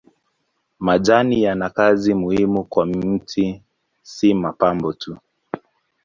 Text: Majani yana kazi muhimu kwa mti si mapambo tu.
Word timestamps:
Majani 0.79 1.43
yana 1.43 1.69
kazi 1.69 2.13
muhimu 2.13 2.63
kwa 2.63 2.85
mti 2.85 3.63
si 4.01 4.33
mapambo 4.33 4.93
tu. 4.93 5.17